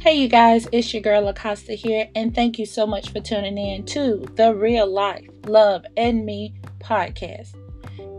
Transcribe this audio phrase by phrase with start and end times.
[0.00, 3.58] Hey, you guys, it's your girl Acosta here, and thank you so much for tuning
[3.58, 7.54] in to the Real Life Love and Me podcast.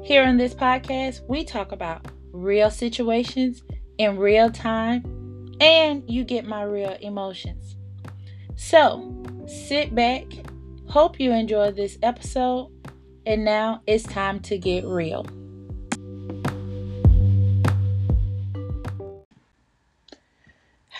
[0.03, 3.63] Here on this podcast, we talk about real situations
[3.97, 7.75] in real time, and you get my real emotions.
[8.55, 9.11] So
[9.47, 10.25] sit back,
[10.87, 12.69] hope you enjoy this episode,
[13.25, 15.25] and now it's time to get real.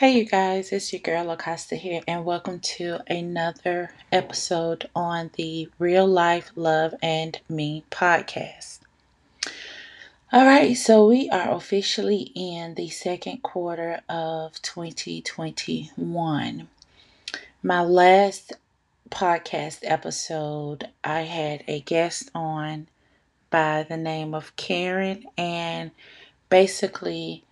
[0.02, 5.70] Hey, you guys, it's your girl Acosta here, and welcome to another episode on the
[5.77, 8.80] Real Life Love and Me podcast.
[10.34, 16.68] All right, so we are officially in the second quarter of 2021.
[17.62, 18.54] My last
[19.12, 22.88] podcast episode, I had a guest on
[23.52, 25.91] by the name of Karen, and
[26.49, 27.44] basically,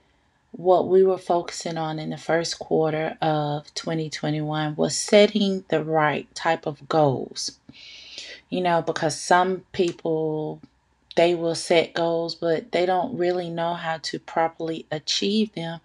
[0.51, 6.33] what we were focusing on in the first quarter of 2021 was setting the right
[6.35, 7.59] type of goals.
[8.49, 10.61] You know, because some people
[11.15, 15.81] they will set goals, but they don't really know how to properly achieve them.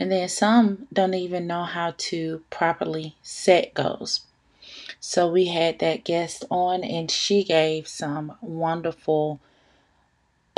[0.00, 4.22] And then some don't even know how to properly set goals.
[4.98, 9.40] So we had that guest on, and she gave some wonderful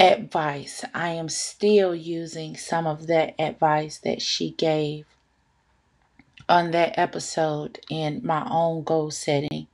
[0.00, 0.84] advice.
[0.94, 5.04] I am still using some of that advice that she gave
[6.48, 9.66] on that episode in my own goal setting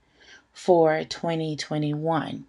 [0.52, 2.44] for 2021.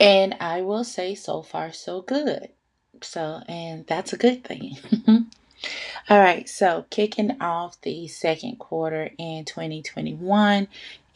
[0.00, 2.50] And I will say, so far, so good.
[3.00, 4.76] So, and that's a good thing.
[6.10, 10.68] All right, so kicking off the second quarter in 2021,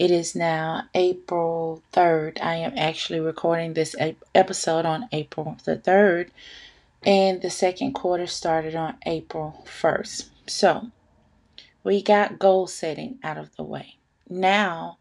[0.03, 2.43] it is now April 3rd.
[2.43, 3.95] I am actually recording this
[4.35, 6.31] episode on April the 3rd,
[7.07, 10.29] and the second quarter started on April 1st.
[10.49, 10.89] So,
[11.85, 13.99] we got goal setting out of the way.
[14.29, 14.99] Now,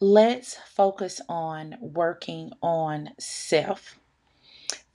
[0.00, 4.00] let's focus on working on self.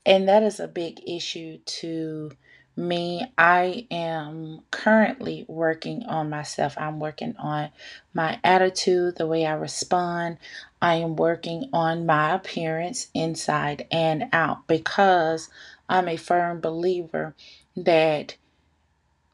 [0.07, 2.31] And that is a big issue to
[2.75, 6.75] me, I am currently working on myself.
[6.77, 7.69] I'm working on
[8.13, 10.37] my attitude, the way I respond.
[10.81, 15.49] I am working on my appearance inside and out because
[15.87, 17.35] I'm a firm believer
[17.77, 18.35] that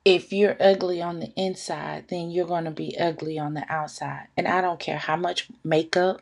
[0.04, 4.28] if you're ugly on the inside, then you're going to be ugly on the outside.
[4.36, 6.22] And I don't care how much makeup,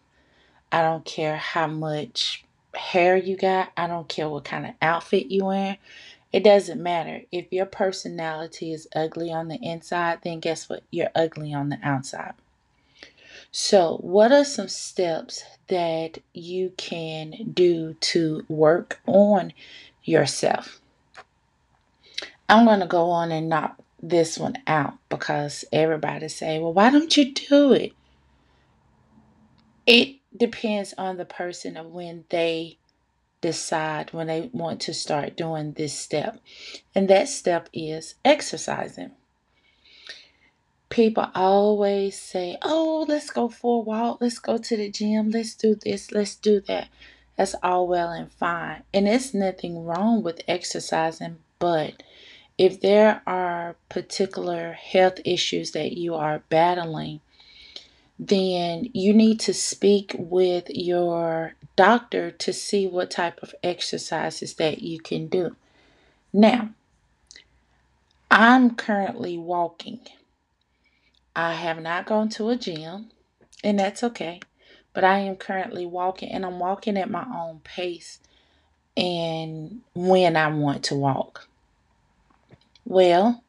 [0.71, 2.43] I don't care how much
[2.75, 5.77] hair you got, I don't care what kind of outfit you wear.
[6.31, 7.21] It doesn't matter.
[7.31, 10.83] If your personality is ugly on the inside, then guess what?
[10.91, 12.33] You're ugly on the outside.
[13.51, 19.53] So, what are some steps that you can do to work on
[20.03, 20.81] yourself?
[22.47, 26.89] I'm going to go on and knock this one out because everybody say, "Well, why
[26.89, 27.93] don't you do it?"
[29.85, 32.78] It depends on the person of when they
[33.41, 36.39] decide when they want to start doing this step.
[36.93, 39.11] And that step is exercising.
[40.89, 45.53] People always say, Oh, let's go for a walk, let's go to the gym, let's
[45.53, 46.87] do this, let's do that.
[47.37, 48.83] That's all well and fine.
[48.93, 52.03] And it's nothing wrong with exercising, but
[52.57, 57.21] if there are particular health issues that you are battling,
[58.19, 64.81] then you need to speak with your doctor to see what type of exercises that
[64.81, 65.55] you can do.
[66.33, 66.71] Now,
[68.29, 70.01] I'm currently walking.
[71.35, 73.11] I have not gone to a gym,
[73.63, 74.41] and that's okay.
[74.93, 78.19] But I am currently walking, and I'm walking at my own pace
[78.97, 81.47] and when I want to walk.
[82.85, 83.43] Well,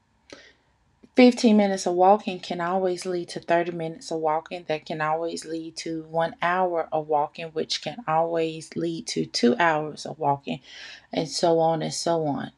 [1.16, 4.64] 15 minutes of walking can always lead to 30 minutes of walking.
[4.68, 9.56] That can always lead to one hour of walking, which can always lead to two
[9.58, 10.60] hours of walking,
[11.12, 12.52] and so on and so on.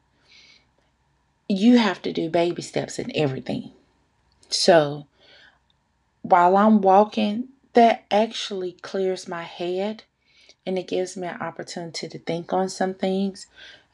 [1.49, 3.73] You have to do baby steps in everything.
[4.49, 5.07] So
[6.23, 10.05] while I'm walking, that actually clears my head
[10.67, 13.47] and it gives me an opportunity to think on some things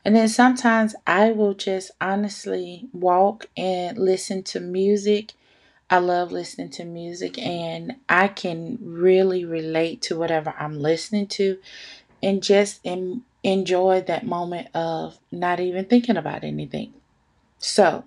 [0.08, 5.34] and then sometimes I will just honestly walk and listen to music.
[5.90, 11.58] I love listening to music and I can really relate to whatever I'm listening to
[12.22, 16.94] and just em- enjoy that moment of not even thinking about anything.
[17.58, 18.04] So,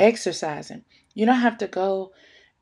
[0.00, 0.82] exercising.
[1.14, 2.10] You don't have to go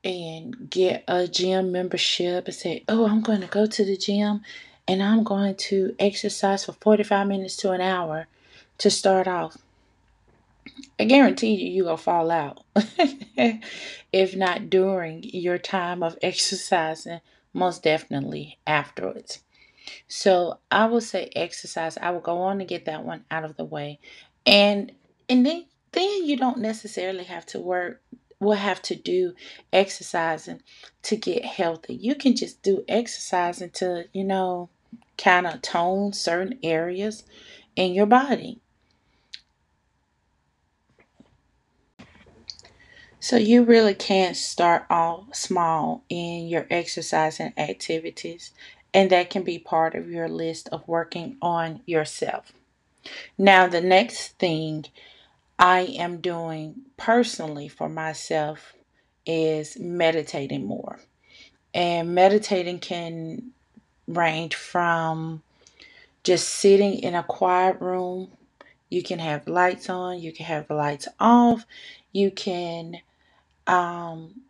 [0.04, 4.42] and get a gym membership and say, Oh, I'm going to go to the gym
[4.86, 8.26] and I'm going to exercise for 45 minutes to an hour
[8.78, 9.56] to start off.
[10.98, 12.64] I guarantee you, you're going to fall out.
[14.12, 17.20] if not during your time of exercising,
[17.52, 19.40] most definitely afterwards.
[20.08, 21.98] So I would say exercise.
[21.98, 23.98] I will go on to get that one out of the way.
[24.46, 24.92] And
[25.28, 28.02] and then then you don't necessarily have to work
[28.40, 29.34] will have to do
[29.72, 30.60] exercising
[31.02, 31.94] to get healthy.
[31.94, 34.68] You can just do exercising to, you know,
[35.16, 37.24] kind of tone certain areas
[37.76, 38.60] in your body.
[43.24, 48.50] So you really can start off small in your exercising activities,
[48.92, 52.52] and that can be part of your list of working on yourself.
[53.38, 54.84] Now, the next thing
[55.58, 58.74] I am doing personally for myself
[59.24, 61.00] is meditating more.
[61.72, 63.52] And meditating can
[64.06, 65.42] range from
[66.24, 68.32] just sitting in a quiet room.
[68.90, 71.64] You can have lights on, you can have lights off,
[72.12, 73.00] you can
[73.66, 74.42] um,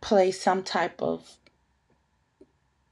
[0.00, 1.38] play some type of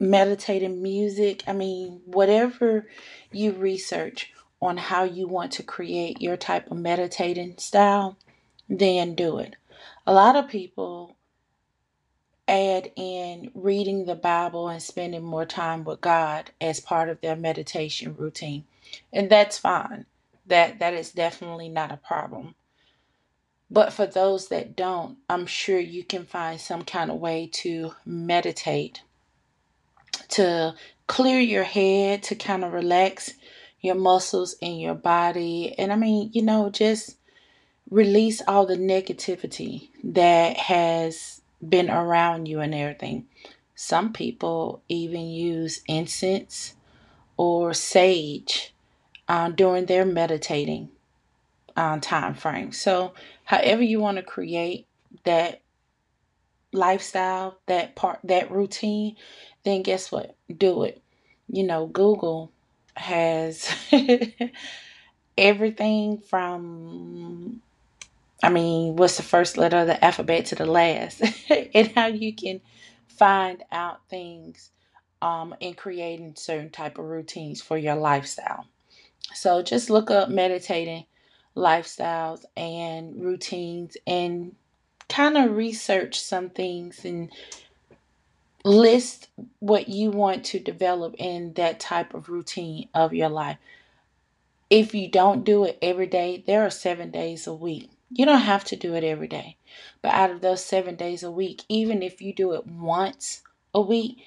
[0.01, 1.43] meditating music.
[1.47, 2.89] I mean, whatever
[3.33, 8.19] you research on how you want to create your type of meditating style,
[8.69, 9.57] then do it.
[10.07, 11.17] A lot of people
[12.49, 17.37] add in reading the Bible and spending more time with God as part of their
[17.37, 18.65] meditation routine.
[19.13, 20.07] And that's fine.
[20.47, 22.55] That that is definitely not a problem.
[23.73, 27.95] But for those that don't, I'm sure you can find some kind of way to
[28.05, 29.03] meditate,
[30.29, 30.75] to
[31.07, 33.33] clear your head, to kind of relax
[33.81, 35.75] your muscles in your body.
[35.79, 37.17] And I mean, you know, just
[37.89, 43.27] release all the negativity that has been around you and everything.
[43.75, 46.75] Some people even use incense
[47.39, 48.75] or sage
[49.29, 50.91] uh, during their meditating
[51.77, 52.73] um, time frame.
[52.73, 53.15] So,
[53.45, 54.87] however you want to create
[55.25, 55.63] that
[56.73, 59.17] lifestyle, that part, that routine,
[59.65, 60.37] then guess what?
[60.55, 61.03] Do it.
[61.49, 62.53] You know, Google
[62.97, 63.69] has
[65.39, 67.63] everything from
[68.43, 72.35] I mean, what's the first letter of the alphabet to the last, and how you
[72.35, 72.61] can
[73.09, 74.71] find out things
[75.23, 78.67] um, in creating certain type of routines for your lifestyle.
[79.35, 81.07] So just look up meditating
[81.57, 84.55] lifestyles and routines and
[85.09, 87.31] kind of research some things and
[88.65, 89.29] list
[89.61, 93.59] what you want to develop in that type of routine of your life.
[94.71, 97.91] If you don't do it every day, there are seven days a week.
[98.11, 99.57] You don't have to do it every day.
[100.03, 103.43] But out of those seven days a week, even if you do it once
[103.75, 104.19] a week,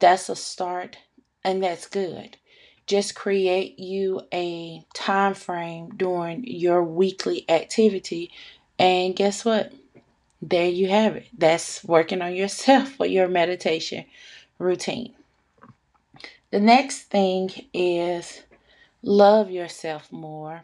[0.00, 0.98] that's a start
[1.44, 2.38] and that's good.
[2.86, 8.30] Just create you a time frame during your weekly activity.
[8.78, 9.72] And guess what?
[10.42, 11.28] There you have it.
[11.36, 14.04] That's working on yourself for your meditation
[14.58, 15.14] routine.
[16.50, 18.42] The next thing is
[19.02, 20.62] love yourself more.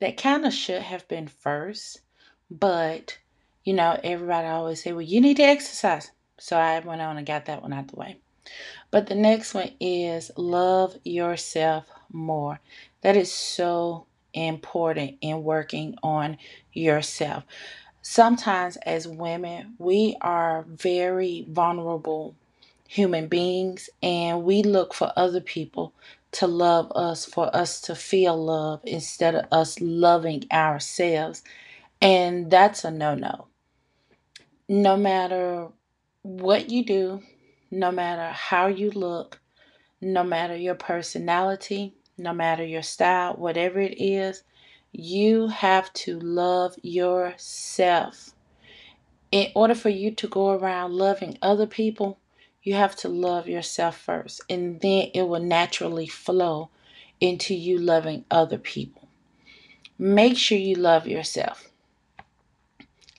[0.00, 2.00] That kind of should have been first,
[2.50, 3.18] but
[3.64, 6.10] you know, everybody always say, well, you need to exercise.
[6.38, 8.18] So I went on and got that one out the way.
[8.94, 12.60] But the next one is love yourself more.
[13.00, 16.38] That is so important in working on
[16.72, 17.42] yourself.
[18.02, 22.36] Sometimes, as women, we are very vulnerable
[22.86, 25.92] human beings and we look for other people
[26.30, 31.42] to love us, for us to feel love instead of us loving ourselves.
[32.00, 33.48] And that's a no no.
[34.68, 35.66] No matter
[36.22, 37.22] what you do,
[37.74, 39.40] no matter how you look,
[40.00, 44.44] no matter your personality, no matter your style, whatever it is,
[44.92, 48.30] you have to love yourself.
[49.32, 52.20] In order for you to go around loving other people,
[52.62, 56.70] you have to love yourself first, and then it will naturally flow
[57.20, 59.08] into you loving other people.
[59.98, 61.70] Make sure you love yourself.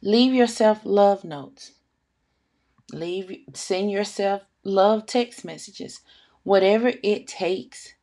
[0.01, 1.71] Leave yourself love notes.
[2.95, 5.99] Leave send yourself love text messages.
[6.43, 7.95] Whatever it takes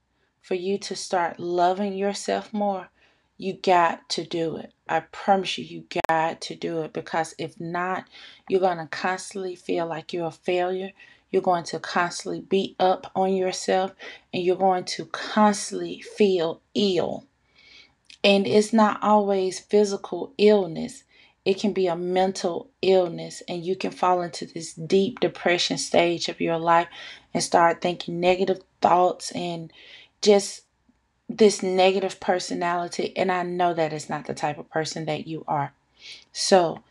[0.43, 2.91] for you to start loving yourself more,
[3.39, 4.75] you got to do it.
[4.87, 8.05] I promise you, you got to do it because if not,
[8.51, 10.91] you're going to constantly feel like you're a failure.
[11.31, 13.95] You're going to constantly beat up on yourself
[14.35, 17.25] and you're going to constantly feel ill.
[18.23, 21.05] And it's not always physical illness,
[21.45, 26.29] it can be a mental illness, and you can fall into this deep depression stage
[26.29, 26.89] of your life
[27.35, 29.73] and start thinking negative thoughts and
[30.21, 30.63] just
[31.29, 35.45] this negative personality, and I know that is not the type of person that you
[35.49, 35.73] are.
[36.33, 36.83] So,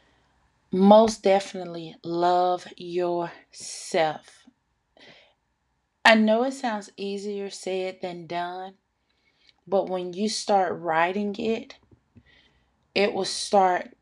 [0.71, 4.45] most definitely love yourself.
[6.03, 8.73] I know it sounds easier said than done,
[9.67, 11.75] but when you start writing it,
[12.95, 13.95] it will start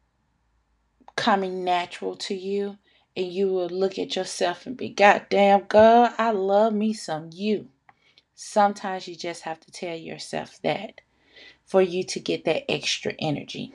[1.19, 2.77] coming natural to you,
[3.15, 7.29] and you will look at yourself and be, God damn, God, I love me some
[7.33, 7.67] you.
[8.35, 11.01] Sometimes you just have to tell yourself that
[11.65, 13.73] for you to get that extra energy.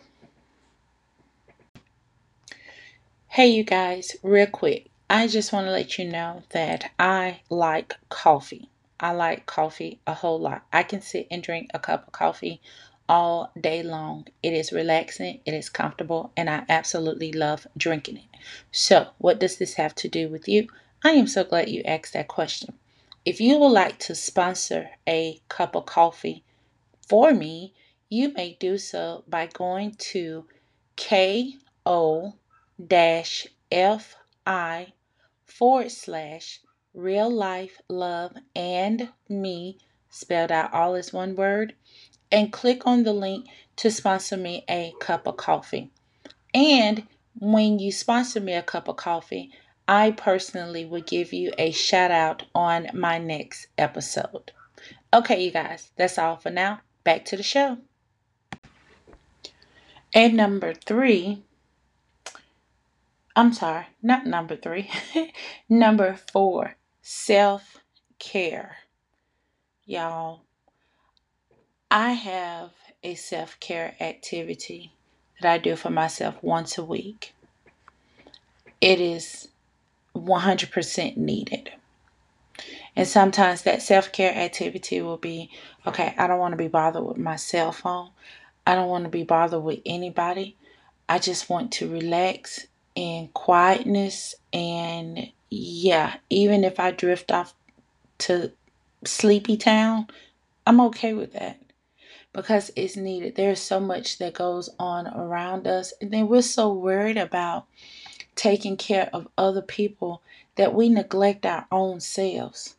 [3.29, 4.89] Hey, you guys, real quick.
[5.11, 8.71] I just want to let you know that I like coffee.
[8.99, 10.65] I like coffee a whole lot.
[10.73, 12.63] I can sit and drink a cup of coffee
[13.09, 14.27] all day long.
[14.43, 18.39] It is relaxing, it is comfortable, and I absolutely love drinking it.
[18.73, 20.69] So, what does this have to do with you?
[21.05, 22.79] I am so glad you asked that question.
[23.25, 26.45] If you would like to sponsor a cup of coffee
[27.07, 27.75] for me,
[28.09, 30.47] you may do so by going to
[30.97, 31.53] ko
[34.45, 34.93] fi
[35.47, 36.61] forward slash
[36.93, 39.79] real life love and me
[40.11, 41.75] spelled out all as one word
[42.31, 45.91] and click on the link to sponsor me a cup of coffee.
[46.53, 47.07] And
[47.39, 49.51] when you sponsor me a cup of coffee,
[49.87, 54.53] I personally will give you a shout out on my next episode.
[55.13, 56.81] Okay, you guys, that's all for now.
[57.03, 57.79] Back to the show.
[60.15, 61.43] And number three,
[63.37, 64.91] I'm sorry, not number three,
[65.69, 67.79] number four, self
[68.19, 68.77] care.
[69.85, 70.44] Y'all,
[71.91, 72.71] I have
[73.03, 74.93] a self care activity
[75.43, 77.35] that I do for myself once a week.
[78.81, 79.49] It is
[80.17, 81.71] 100% needed.
[82.97, 85.51] And sometimes that self care activity will be
[85.87, 88.11] okay, I don't want to be bothered with my cell phone.
[88.67, 90.57] I don't want to be bothered with anybody.
[91.09, 94.35] I just want to relax in quietness.
[94.53, 97.55] And yeah, even if I drift off
[98.21, 98.53] to
[99.05, 100.09] sleepy town,
[100.67, 101.59] I'm okay with that
[102.35, 103.37] because it's needed.
[103.37, 105.95] There's so much that goes on around us.
[106.01, 107.67] And then we're so worried about
[108.35, 110.21] taking care of other people
[110.57, 112.77] that we neglect our own selves.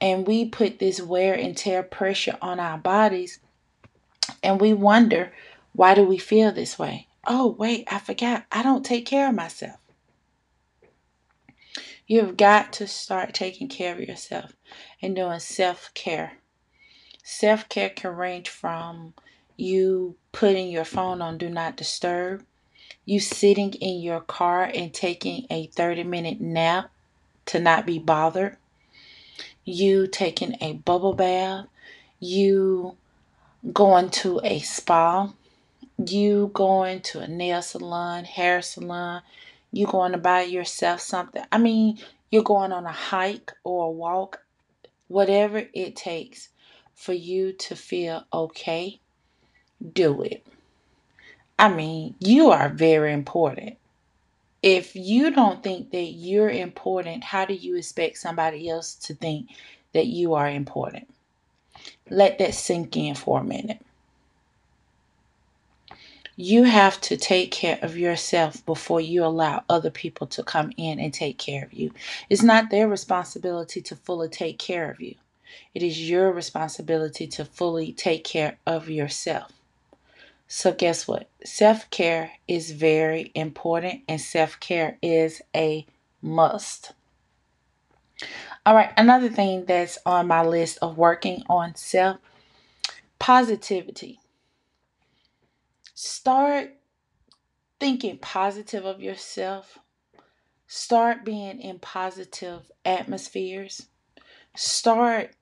[0.00, 3.40] And we put this wear and tear pressure on our bodies
[4.42, 5.32] and we wonder
[5.72, 7.06] why do we feel this way?
[7.26, 8.44] Oh, wait, I forgot.
[8.50, 9.78] I don't take care of myself.
[12.06, 14.56] You've got to start taking care of yourself
[15.00, 16.39] and doing self care.
[17.32, 19.14] Self care can range from
[19.56, 22.44] you putting your phone on do not disturb
[23.04, 26.90] you sitting in your car and taking a 30 minute nap
[27.46, 28.56] to not be bothered,
[29.64, 31.66] you taking a bubble bath,
[32.18, 32.96] you
[33.72, 35.32] going to a spa,
[36.04, 39.22] you going to a nail salon, hair salon,
[39.70, 41.44] you going to buy yourself something.
[41.52, 41.98] I mean,
[42.30, 44.40] you're going on a hike or a walk,
[45.08, 46.48] whatever it takes
[47.00, 49.00] for you to feel okay,
[49.94, 50.46] do it.
[51.58, 53.78] I mean, you are very important.
[54.62, 59.48] If you don't think that you're important, how do you expect somebody else to think
[59.94, 61.08] that you are important?
[62.10, 63.80] Let that sink in for a minute.
[66.36, 71.00] You have to take care of yourself before you allow other people to come in
[71.00, 71.92] and take care of you.
[72.28, 75.14] It's not their responsibility to fully take care of you,
[75.74, 79.52] it is your responsibility to fully take care of yourself.
[80.48, 81.28] So, guess what?
[81.44, 85.86] Self care is very important, and self care is a
[86.20, 86.92] must.
[88.66, 92.18] All right, another thing that's on my list of working on self
[93.20, 94.18] positivity.
[95.94, 96.74] Start
[97.78, 99.78] thinking positive of yourself.
[100.66, 103.86] Start being in positive atmospheres.
[104.56, 105.34] Start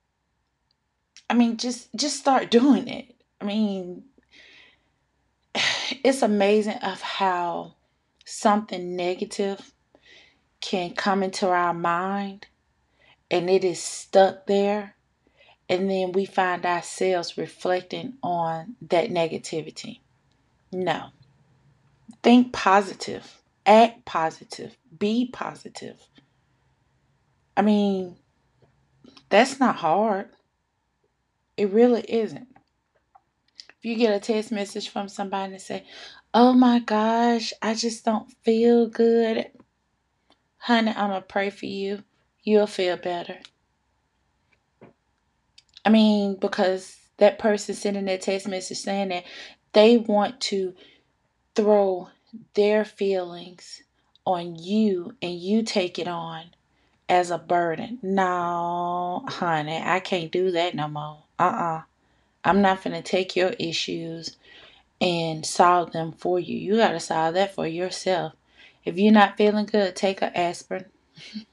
[1.31, 3.15] I mean just just start doing it.
[3.41, 4.05] I mean,
[6.05, 7.75] it's amazing of how
[8.25, 9.73] something negative
[10.61, 12.47] can come into our mind
[13.31, 14.97] and it is stuck there
[15.69, 20.01] and then we find ourselves reflecting on that negativity.
[20.73, 21.09] No.
[22.23, 26.01] Think positive, act positive, be positive.
[27.57, 28.17] I mean,
[29.29, 30.31] that's not hard.
[31.59, 32.47] It really isn't.
[33.77, 35.85] If you get a text message from somebody and say,
[36.33, 39.51] Oh my gosh, I just don't feel good.
[40.59, 42.05] Honey, I'm going to pray for you.
[42.45, 43.39] You'll feel better.
[45.85, 49.25] I mean, because that person sending that text message saying that
[49.73, 50.75] they want to
[51.57, 52.09] throw
[52.55, 53.83] their feelings
[54.25, 56.45] on you and you take it on
[57.09, 57.99] as a burden.
[58.01, 61.25] No, honey, I can't do that no more.
[61.39, 61.77] Uh uh-uh.
[61.79, 61.83] uh.
[62.45, 64.37] i am not to take your issues
[65.01, 66.57] and solve them for you.
[66.59, 68.35] You got to solve that for yourself.
[68.85, 70.87] If you're not feeling good, take an aspirin,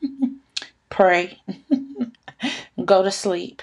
[0.90, 1.40] pray,
[2.86, 3.62] go to sleep,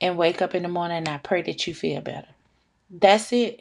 [0.00, 2.28] and wake up in the morning and I pray that you feel better.
[2.90, 3.60] That's it.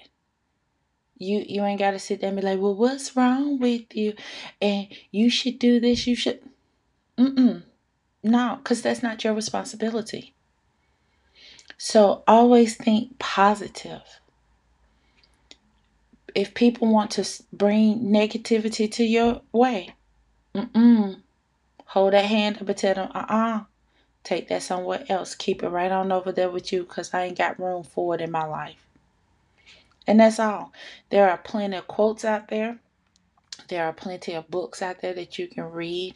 [1.18, 4.14] You you ain't gotta sit there and be like, well, what's wrong with you?
[4.62, 6.42] And you should do this, you should
[7.18, 7.64] Mm-mm.
[8.24, 10.36] No, because that's not your responsibility.
[11.78, 14.20] So always think positive.
[16.34, 19.96] If people want to bring negativity to your way,
[20.54, 21.22] mm-mm.
[21.86, 23.64] hold that hand up and tell them, uh-uh,
[24.24, 25.36] take that somewhere else.
[25.36, 28.22] Keep it right on over there with you because I ain't got room for it
[28.22, 28.78] in my life.
[30.06, 30.72] And that's all.
[31.10, 32.80] There are plenty of quotes out there.
[33.68, 36.16] There are plenty of books out there that you can read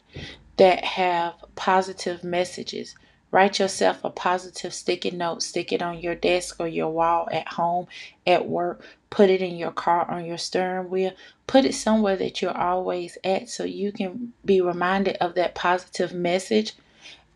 [0.56, 2.94] that have positive messages.
[3.32, 7.48] Write yourself a positive sticky note, stick it on your desk or your wall at
[7.48, 7.86] home,
[8.26, 11.12] at work, put it in your car on your steering wheel,
[11.46, 16.12] put it somewhere that you're always at so you can be reminded of that positive
[16.12, 16.74] message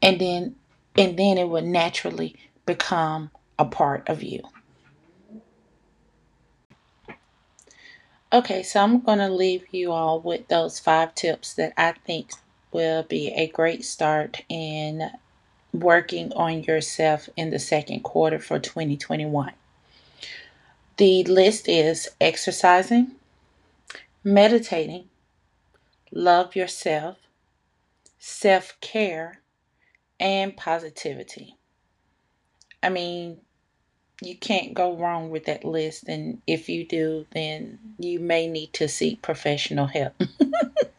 [0.03, 0.55] and then
[0.99, 2.37] and then it will naturally
[2.67, 4.43] become a part of you.
[8.33, 12.33] Okay, so I'm going to leave you all with those five tips that I think
[12.73, 15.11] will be a great start in
[15.81, 19.53] working on yourself in the second quarter for 2021.
[20.97, 23.13] The list is exercising,
[24.25, 25.09] meditating,
[26.11, 27.19] love yourself,
[28.19, 29.41] self care,
[30.19, 31.57] and positivity.
[32.83, 33.41] I mean,
[34.23, 36.09] you can't go wrong with that list.
[36.09, 40.15] And if you do, then you may need to seek professional help.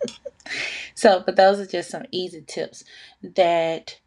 [0.96, 2.84] so, but those are just some easy tips
[3.24, 4.00] that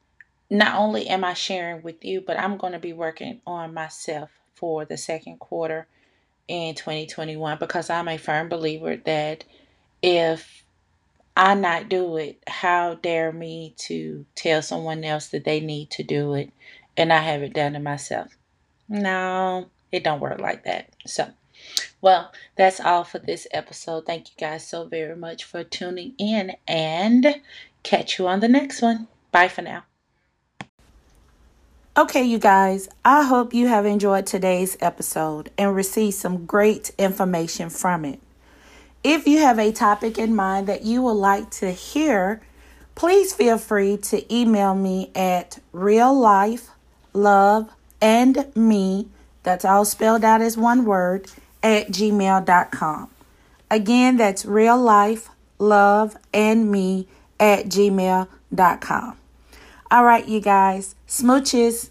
[0.50, 4.30] not only am I sharing with you, but I'm going to be working on myself
[4.54, 5.86] for the second quarter
[6.48, 9.44] in 2021 because I'm a firm believer that
[10.02, 10.64] if
[11.36, 16.02] I not do it, how dare me to tell someone else that they need to
[16.02, 16.50] do it
[16.96, 18.36] and I haven't done it myself.
[18.88, 20.90] No, it don't work like that.
[21.06, 21.28] So,
[22.00, 24.06] well, that's all for this episode.
[24.06, 27.40] Thank you guys so very much for tuning in and
[27.84, 29.06] catch you on the next one.
[29.30, 29.84] Bye for now.
[31.96, 37.68] Okay, you guys, I hope you have enjoyed today's episode and received some great information
[37.68, 38.20] from it.
[39.02, 42.40] If you have a topic in mind that you would like to hear,
[42.94, 46.70] please feel free to email me at real life
[47.12, 49.08] love and me,
[49.42, 51.26] that's all spelled out as one word,
[51.62, 53.10] at gmail.com.
[53.70, 59.16] Again, that's real life, love, and me at gmail.com.
[59.90, 61.90] All right, you guys, smooches.